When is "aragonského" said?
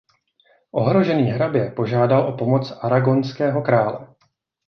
2.71-3.61